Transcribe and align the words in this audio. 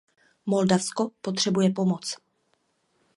Moldavsko 0.45 1.11
potřebuje 1.21 1.69
pomoc. 1.69 2.05